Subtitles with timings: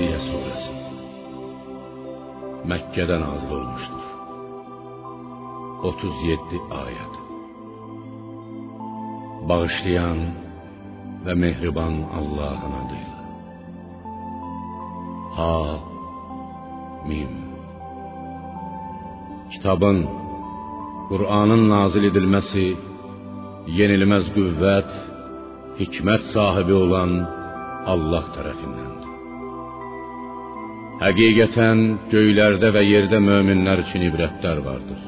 [0.00, 0.72] Casiye suresi
[2.64, 4.04] Mekke'de nazil olmuştur.
[5.82, 6.40] 37
[6.70, 7.14] ayet.
[9.48, 10.18] Bağışlayan
[11.26, 13.20] ve mehriban Allah'ın adıyla.
[15.36, 15.78] Ha
[17.08, 17.30] Mim
[19.52, 20.06] Kitabın,
[21.08, 22.64] Kur'an'ın nazil edilmesi,
[23.78, 24.90] yenilmez qüvvət,
[25.80, 27.12] hikmət sahibi olan
[27.92, 28.89] Allah tərəfindəndir.
[31.00, 31.78] Həqiqətən
[32.12, 35.00] göylərdə və yerdə möminlər üçün ibrətlər vardır.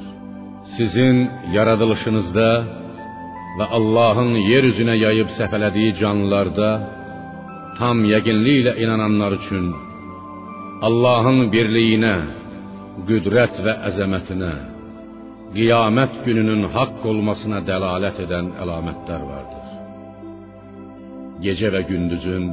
[0.76, 1.18] Sizin
[1.52, 2.48] yaradılışınızda
[3.58, 6.70] və Allahın yer üzünə yayıb səfələdiyi canlılarda
[7.76, 9.68] tam yəqinliklə inananlar üçün
[10.88, 12.14] Allahın birliyinə,
[13.08, 14.54] qüdrət və əzəmətinə,
[15.54, 19.68] qiyamət gününün haqq olmasına dəlalət edən əlamətlər vardır.
[21.44, 22.50] Gecə və gündüzün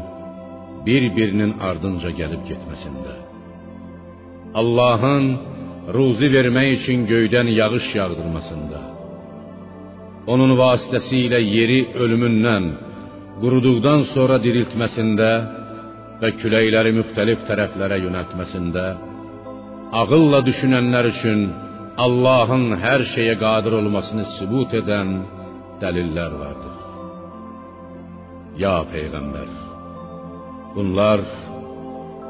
[0.86, 3.29] bir-birinin ardınca gəlib getməsində.
[4.56, 5.26] Allahın
[5.94, 8.80] ruzi vermək üçün göydən yağış yağdırmasında.
[10.32, 12.66] Onun vasitəsilə yeri ölümündən,
[13.42, 15.32] quruduqdan sonra diriltməsində
[16.22, 18.86] və küləkləri müxtəlif tərəflərə yönəltməsində
[19.92, 21.40] ağılla düşünənlər üçün
[22.06, 25.10] Allahın hər şeyə qadir olmasını sübut edən
[25.82, 26.76] dəlillər vardır.
[28.64, 29.50] Ya peyğəmbər,
[30.76, 31.24] bunlar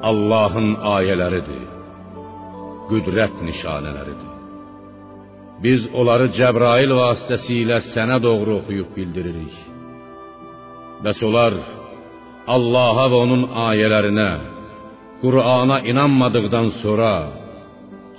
[0.09, 1.78] Allahın ayələridir,
[2.89, 4.31] qüdrət nişanələridir.
[5.63, 9.55] Biz onları Cəbrail vasitəsilə sənə doğru oxuyub bildiririk.
[11.03, 11.53] Bəs onlar
[12.55, 14.31] Allaha və onun ayələrinə,
[15.23, 17.13] Qur'ana inanmadıqdan sonra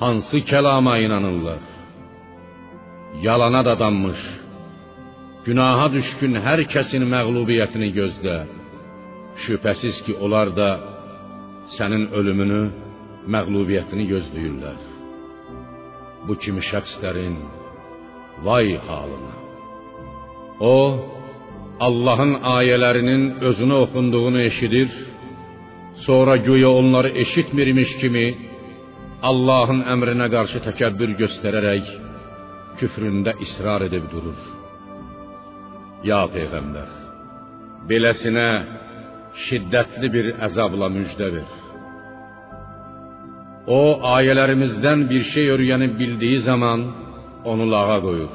[0.02, 1.62] hansı kəlama inanırlar?
[3.26, 4.20] Yalana dadanmış,
[5.46, 8.38] günaha düşkün hər kəsin məğlubiyyətini gözlə.
[9.44, 10.68] Şübhəsiz ki, onlar da
[11.76, 12.62] sənin ölümünü,
[13.28, 14.80] məğlubiyyətini gözləyirlər.
[16.26, 17.36] Bu kimi şəxslərin
[18.44, 19.34] vay halına.
[20.60, 20.76] O,
[21.86, 24.90] Allahın ayələrinin özünə oxunduğunu eşidir,
[26.06, 28.26] sonra güya onları eşitmirmiş kimi
[29.22, 31.88] Allahın əmrinə qarşı təkəbbür göstərərək
[32.80, 34.38] küfründə israr edib durur.
[36.08, 36.92] Ya peyğəmbər,
[37.88, 38.50] beləsinə
[39.46, 41.59] şiddətli bir əzabla müjdə ver.
[43.70, 43.82] O
[44.16, 46.80] ayələrimizdən bir şey öyrənib bildiyi zaman
[47.50, 48.32] onu lağa qoyur.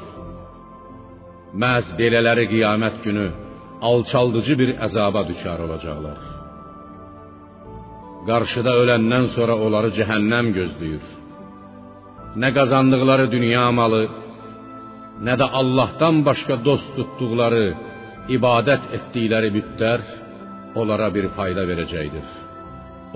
[1.62, 3.26] Məhz belələri qiyamət günü
[3.90, 6.18] alçaldıcı bir əzaba düçar olacaqlar.
[8.28, 11.04] Qarşıda öləndən sonra onları cəhənnəm gözləyir.
[12.42, 14.02] Nə qazandıqları dünya malı,
[15.26, 17.66] nə də Allahdan başqa dost tutduqları,
[18.36, 20.02] ibadət etdikləri bütlər
[20.80, 22.26] onlara bir fayda verəcəkdir.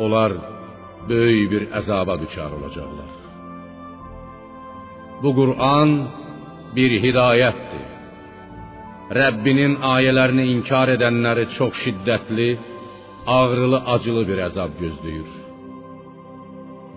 [0.04, 0.32] Onlar
[1.09, 3.11] böyük bir əzaba düçar olacaqlar.
[5.22, 5.91] Bu Qur'an
[6.77, 7.87] bir hidayətdir.
[9.21, 12.50] Rəbbinin ayələrini inkar edənləri çox şiddətli,
[13.39, 15.31] ağrılı, acılı bir əzab gözləyir.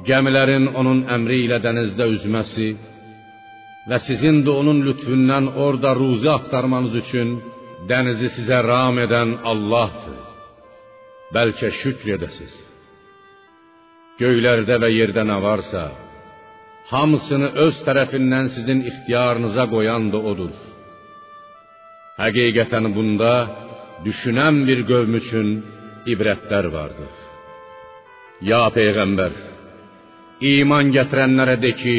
[0.08, 2.70] Gəmilərin onun əmri ilə dənizdə üzməsi
[3.90, 7.34] və sizin də onun lütfündən orada ruzi axtarmanız üçün
[7.90, 10.20] dənizi sizə ram edən Allahdır.
[11.36, 12.54] Bəlkə şükr edəsiz.
[14.22, 15.84] Göylərdə və yerdə nə varsa,
[16.92, 20.54] hamısını öz tərəfindən sizin ixtiyarınıza qoyan da odur.
[22.22, 23.34] Həqiqətən bunda
[24.06, 25.50] düşünən bir qövm üçün
[26.14, 27.14] ibrətlər vardır.
[28.50, 29.34] Ya peyğəmbər,
[30.54, 31.98] iman gətirənlərə de ki,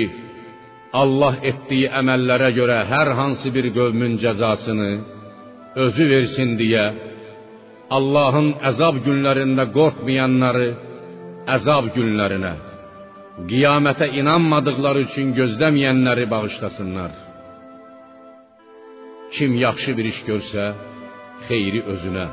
[1.02, 4.90] Allah etdiyi əməllərə görə hər hansı bir qövmün cəzasını
[5.84, 6.84] özü versin deyə
[7.96, 10.68] Allahın əzab günlərində qorxmayanları
[11.52, 12.52] əzab günlərinə,
[13.50, 17.12] qiyamətə inanmadıqları üçün gözləməyənləri bağışlasınlar.
[19.34, 20.64] Kim yaxşı bir iş görsə,
[21.48, 22.26] xeyri özünə,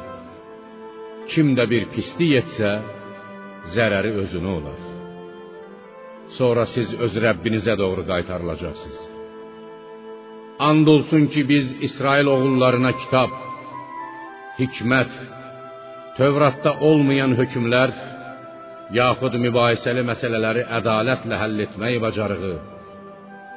[1.31, 2.71] kim də bir pislik etsə,
[3.75, 4.79] zərəri özünə olar.
[6.37, 9.01] Sonra siz öz Rəbbinizə doğru qaytarılacaqsınız.
[10.69, 13.31] And olsun ki biz İsrail oğullarına kitab,
[14.59, 15.11] hikmət,
[16.17, 17.91] Tövratda olmayan hökmlər,
[18.95, 22.55] yaxud mübahisəli məsələləri ədalətlə həll etmək bacarığı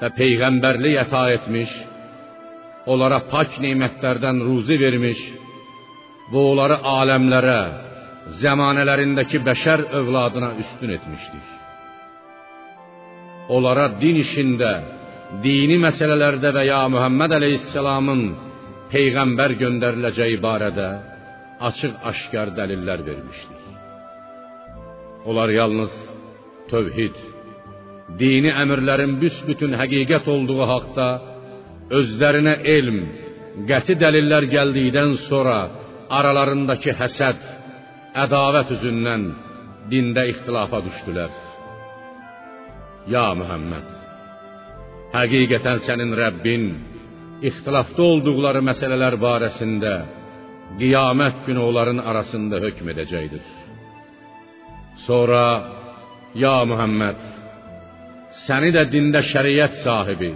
[0.00, 1.72] və peyğəmbərlik əta etmiş,
[2.90, 5.20] onlara pak nemətlərdən ruzi vermiş
[6.32, 7.60] və onları aləmlərə,
[8.42, 11.50] zəmanələrindəki bəşər övladına üstün etmişdik.
[13.54, 14.72] Onlara din işində,
[15.44, 18.22] dini məsələlərdə və ya Muhammed əleyhissalamın
[18.92, 20.88] peyğəmbər göndəriləcəyi barədə
[21.68, 23.63] açıq-aşkar dəlillər vermişdik.
[25.24, 25.92] Onlar yalnız
[26.70, 27.16] tövhid,
[28.20, 31.06] dini əmrlərin büsbütün həqiqət olduğu haqda
[31.98, 32.98] özlərinə elm,
[33.70, 35.58] qəti dəlillər gəldikdən sonra
[36.18, 37.40] aralarındakı həsəd,
[38.24, 39.26] ədavət üzündən
[39.90, 41.32] dində ixtilafa düşdülər.
[43.14, 43.88] Ya Muhammed,
[45.16, 46.70] həqiqətən sənin Rəbbin
[47.48, 49.94] ixtilafda olduqları məsələlər barəsində
[50.80, 53.63] qiyamət günü onların arasında hökm edəcəkdir.
[55.02, 55.44] Sonra
[56.34, 57.20] ya Muhammed
[58.46, 60.32] səni də dində şəriət sahibi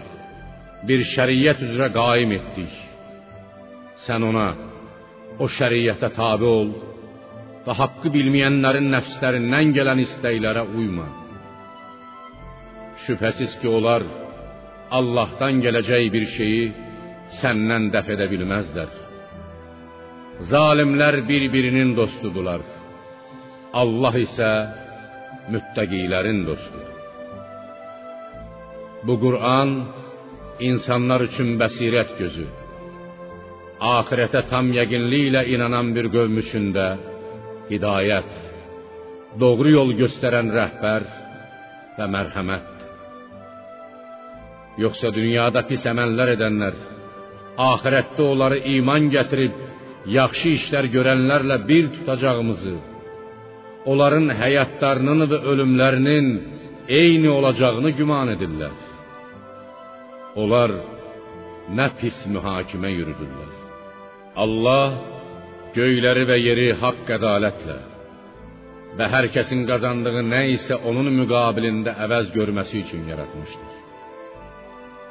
[0.88, 2.75] bir şəriət üzrə qaim etdik.
[4.06, 4.49] Sən ona
[5.43, 6.70] o şəriətə tabe ol
[7.66, 11.08] və haqqı bilməyənlərin nəfslərindən gələn istəklərə uyma.
[13.06, 14.02] Şübhəsiz ki, onlar
[14.99, 16.64] Allahdan gələcək bir şeyi
[17.40, 18.90] səndən dəf edə bilməzlər.
[20.50, 22.62] Zalimlər bir-birinin dostudular.
[23.76, 24.50] Allah isə
[25.53, 26.94] müttəqilərin dostudur.
[29.06, 29.70] Bu Qur'an
[30.70, 32.47] insanlar üçün bəsirət gözü,
[33.93, 36.88] axirətə tam yəqinliklə inanan bir qövm üçün də
[37.69, 38.32] hidayət,
[39.43, 41.06] doğru yol göstərən rəhbər
[41.99, 42.87] və mərhəmətdir.
[44.82, 46.76] Yoxsa dünyada pis əməllər edənlər,
[47.71, 49.64] axirətdə onları iman gətirib
[50.09, 52.76] yaxşı işlər görənlərlə bir tutacağımızı,
[53.90, 56.29] onların həyatlarının və ölümlərinin
[57.00, 58.76] eyni olacağını güman edirlər.
[60.40, 60.75] Onlar
[61.79, 63.52] nə pis mühakimə yürüdürlər.
[64.44, 64.99] Allah
[65.76, 67.79] göyləri və yeri haqq ədalətlə
[68.99, 73.75] və hər kəsin qazandığı nə isə onun müqabilində əvəz görməsi üçün yaratmışdır.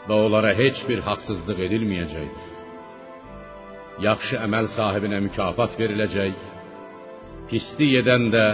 [0.08, 2.54] Və onlara heç bir haqsızlıq edilməyəcəkdir.
[4.08, 6.38] Yaxşı əməl sahibinə mükafat veriləcək,
[7.50, 8.46] pislik edən də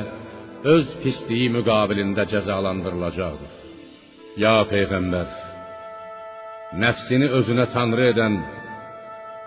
[0.76, 3.52] öz pisliyi müqabilində cəzalandırılacaqdır.
[4.44, 5.28] Ya peyğəmbər,
[6.84, 8.38] nəfsini özünə tanrı edən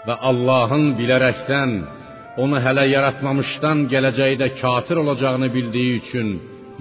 [0.06, 1.72] və Allahın bilərəkdən
[2.43, 6.28] onu hələ yaratmamışdan gələcəkdə kafir olacağını bildiyi üçün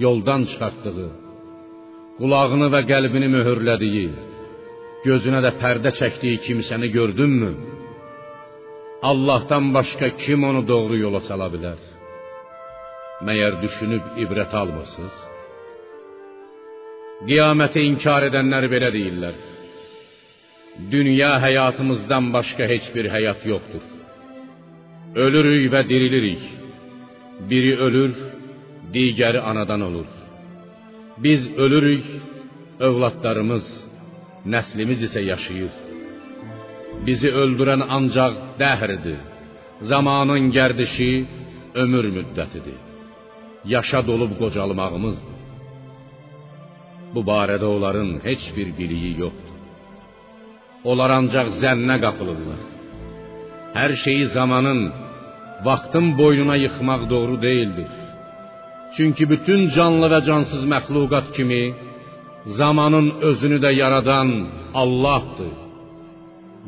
[0.04, 1.08] yoldan çıxartdığı,
[2.18, 4.06] qulağını və qəlbini möhürlədiyi,
[5.06, 7.50] gözünə də pərdə çəkdiyi kimsəni gördünmü?
[9.10, 11.95] Allahdan başqa kim onu doğru yola sala bilər?
[13.24, 15.14] Məyər düşünüb ibrət almırsınız?
[17.28, 19.36] Qiyaməti inkar edənlər belə deyirlər.
[20.92, 23.86] Dünya həyatımızdan başqa heç bir həyat yoxdur.
[25.24, 26.42] Ölürük və dirilirik.
[27.48, 28.12] Biri ölür,
[28.94, 30.10] digəri anadan olur.
[31.24, 32.06] Biz ölürük,
[32.86, 33.66] övladlarımız,
[34.54, 35.72] nəslimiz isə yaşayır.
[37.06, 39.20] Bizi öldürən ancaq dəhrdir.
[39.92, 41.10] Zamanın gərdişi
[41.82, 42.85] ömür müddətidir.
[43.74, 45.36] Yaşa dolub qocalmağımızdır.
[47.14, 49.56] Bu barədə onların heç bir biliyi yoxdur.
[50.90, 52.60] Onlar ancaq zənnə qapılırlar.
[53.78, 54.80] Hər şeyi zamanın,
[55.66, 57.92] vaxtın boynuna yıxmaq doğru deyildir.
[58.96, 61.62] Çünki bütün canlı və cansız məxluqat kimi
[62.60, 64.28] zamanın özünü də yaradan
[64.82, 65.54] Allahdır.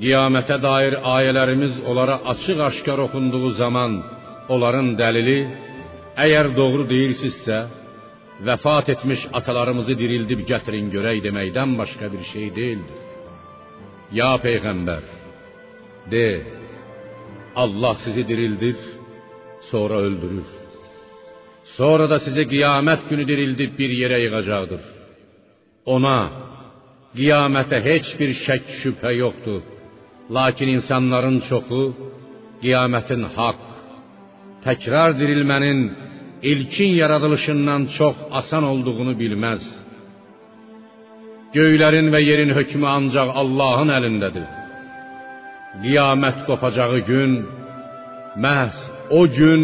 [0.02, 3.92] Qiyamətə dair ayələrimiz onlara açıq-aşkar oxunduğu zaman
[4.54, 5.38] onların dəlili
[6.24, 7.58] əgər doğru deyirsinizsə,
[8.46, 13.00] vəfat etmiş atalarımızı dirildib gətirin görək deməkdən başqa bir şey deyildir.
[14.18, 15.04] Ya peyğəmbər,
[16.12, 16.28] de,
[17.62, 18.76] Allah sizi dirildir,
[19.70, 20.48] sonra öldürür.
[21.76, 24.82] Sonra da sizi qiyamət günü dirildib bir yerə yığacaqdır.
[25.94, 26.20] Ona
[27.18, 29.62] qiyamətə heç bir şək şübhə yoxdur.
[30.36, 31.82] Lakin insanların çoxu
[32.62, 33.64] qiyamətin haqq,
[34.64, 35.80] təkrar dirilmənin
[36.42, 39.62] ilkin yaradılışından çox asan olduğunu bilməz.
[41.56, 44.46] Göylərin və yerin hökmü ancaq Allahın əlindədir.
[45.82, 47.32] Qiyamət qopacağı gün
[48.44, 48.76] məhz
[49.10, 49.62] o gün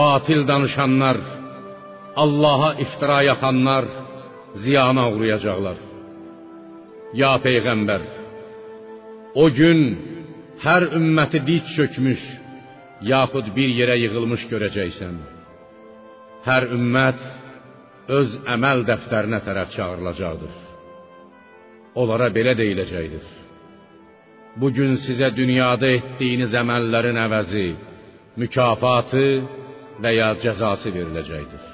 [0.00, 1.18] batil danışanlar,
[2.16, 3.84] Allaha iftira yaxanlar
[4.64, 5.78] ziyana uğrayacaqlar.
[7.20, 8.02] Ya peyğəmbər,
[9.42, 9.80] o gün
[10.64, 12.22] hər ümməti diz çökmüş,
[13.12, 15.14] yaxud bir yerə yığılmış görəcəksən.
[16.42, 17.20] Hər ümmət
[18.10, 20.54] öz əməl dəftərinə tərəf çağırılacaqdır.
[22.02, 23.26] Onlara belə deyiləcəkdir.
[24.60, 27.68] Bu gün sizə dünyada etdiyiniz əməllərin əvəzi,
[28.42, 29.26] mükafatı
[30.02, 31.68] və ya cəzası veriləcəkdir.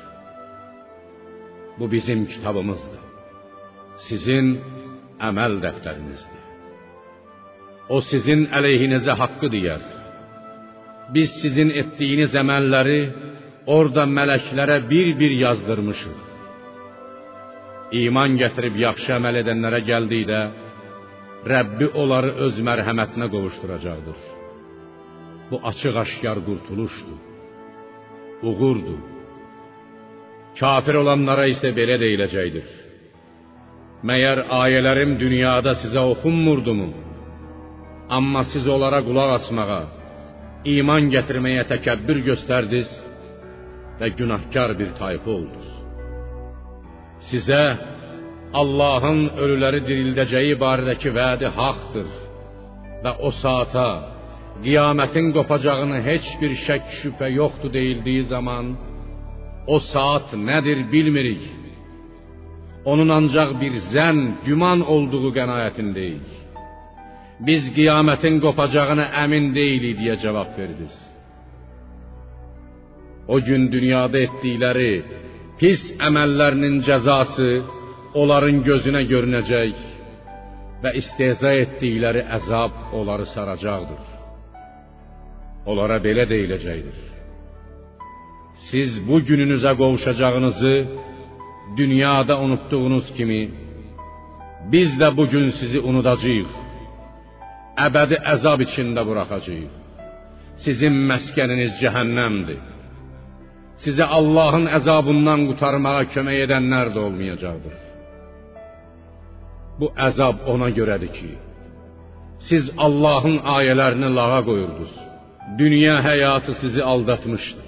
[1.78, 3.00] Bu bizim kitabımızdır.
[4.08, 4.52] Sizin
[5.30, 6.42] əməl dəftərinizdir.
[7.88, 9.80] O sizin əleyhinizə haqqı deyər.
[11.14, 13.00] Biz sizin etdiyiniz əməlləri
[13.76, 16.18] orada mələklərə bir-bir yazdırmışıq.
[18.02, 20.40] İman gətirib yaxşı əməl edənlərə gəldikdə
[21.52, 24.18] Rəbbi onları öz mərhəmətinə qovuşduracaqdır.
[25.50, 27.20] Bu açıq-aşkar qurtuluşdur.
[28.48, 28.98] Uğurdur.
[30.58, 32.66] Kafir olanlara isə belə deyiləcəkdir.
[34.08, 36.88] Məyər ayələrim dünyada sizə oxunmurdumu?
[38.18, 39.82] Amma siz onlara qulaq asmağa,
[40.76, 42.90] iman gətirməyə təkəbbür göstərdiniz
[44.00, 45.70] və günahkar bir tayfa oldunuz.
[47.30, 47.62] Sizə
[48.60, 52.08] Allahın ölüləri dirildəcəyi barədəki vədi haqdır
[53.04, 53.88] və o saata
[54.64, 58.74] qiyamətin qopacağını heç bir şək şübhə yoxdur deyildiyi zaman
[59.74, 61.44] o saat nədir bilmirik.
[62.90, 66.28] Onun ancaq bir zən, güman olduğu qənaətindəyik.
[67.46, 70.94] Biz qiyamətin qopacağına əmin deyilik deyə cavab verdiniz.
[73.28, 74.92] O gün dünyada etdikləri
[75.60, 77.50] pis əməllərinin cəzası
[78.20, 79.82] onların gözünə görünəcək
[80.82, 84.04] və istehza etdikləri əzab onları saracaqdır.
[85.68, 86.98] Onlara belə deyiləcəkdir.
[88.70, 90.74] Siz bu gününüzə qovuşacağınızı
[91.76, 93.42] dünyada unutduğunuz kimi
[94.72, 96.50] biz də bu gün sizi unudacağıq.
[97.86, 99.72] Əbədi əzab içində buraxacağıq.
[100.64, 102.77] Sizin məskəniniz cəhənnəmdir.
[103.84, 107.76] Sizə Allahın əzabından qurtarmağa kömək edənlər də olmayacaqdır.
[109.80, 111.30] Bu əzab ona görədir ki,
[112.48, 114.94] siz Allahın ayələrini lağa qoyurdunuz.
[115.62, 117.62] Dünya həyatı sizi aldatmışdı.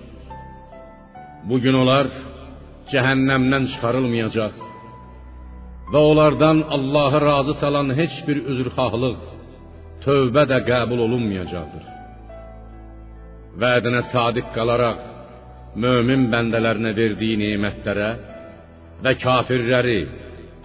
[1.48, 2.10] Bu gün onlar
[2.92, 4.54] cəhənnəmdən çıxarılmayacaq
[5.92, 9.22] və onlardan Allahı razı salan heç bir üzrxahlıq,
[10.04, 11.86] tövbə də qəbul olunmayacaqdır.
[13.62, 15.00] Vədinə sadiq qalaraq
[15.76, 18.10] mömin bəndələrinə verdiyi nemətlərə
[19.04, 20.00] və kafirləri,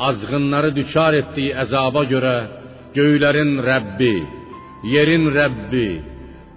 [0.08, 2.36] azğınları düçar etdiyi əzaba görə
[2.98, 4.16] göylərin Rəbbi,
[4.94, 5.88] yerin Rəbbi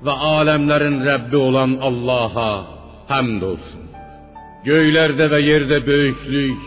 [0.06, 2.50] və aləmlərin Rəbbi olan Allaha
[3.10, 3.84] həmd olsun.
[4.66, 6.64] Göylərdə və yerdə böyüklük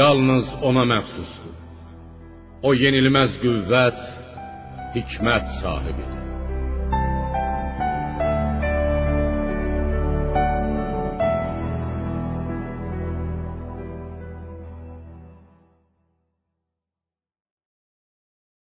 [0.00, 1.56] yalnız ona məxsusdur.
[2.66, 4.00] O yenilməz qüvvət,
[4.96, 6.17] hikmət sahibidir.